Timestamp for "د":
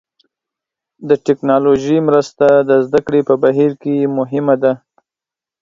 1.07-1.09, 2.69-2.71